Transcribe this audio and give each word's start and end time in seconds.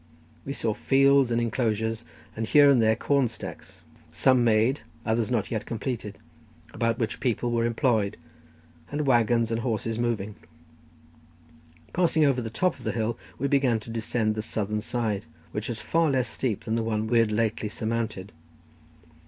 We 0.45 0.53
saw 0.53 0.73
fields 0.73 1.31
and 1.31 1.39
inclosures, 1.39 2.03
and 2.35 2.47
here 2.47 2.71
and 2.71 2.81
there 2.81 2.95
corn 2.95 3.27
stacks, 3.27 3.83
some 4.09 4.43
made, 4.43 4.79
and 5.05 5.11
others 5.11 5.29
not 5.29 5.51
yet 5.51 5.67
completed, 5.67 6.17
about 6.73 6.97
which 6.97 7.19
people 7.19 7.51
were 7.51 7.65
employed, 7.67 8.17
and 8.91 9.05
waggons 9.05 9.51
and 9.51 9.61
horses 9.61 9.99
moving. 9.99 10.37
Passing 11.93 12.25
over 12.25 12.41
the 12.41 12.49
top 12.49 12.79
of 12.79 12.83
the 12.83 12.93
hill, 12.93 13.15
we 13.37 13.47
began 13.47 13.79
to 13.79 13.91
descend 13.91 14.33
the 14.33 14.41
southern 14.41 14.81
side, 14.81 15.25
which 15.51 15.69
was 15.69 15.77
far 15.79 16.09
less 16.09 16.27
steep 16.29 16.63
than 16.63 16.73
the 16.73 16.81
one 16.83 17.05
we 17.05 17.19
had 17.19 17.31
lately 17.31 17.69
surmounted. 17.69 18.31